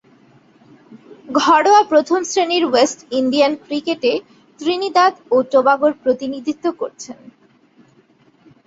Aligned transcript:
ঘরোয়া 1.39 1.81
প্রথম-শ্রেণীর 1.83 2.63
West 2.65 2.99
Indian 3.11 3.53
ক্রিকেটে 3.65 4.11
ত্রিনিদাদ 4.59 5.13
ও 5.31 5.37
টোবাগোর 5.51 5.93
প্রতিনিধিত্ব 6.03 6.65
করেছেন। 6.71 7.19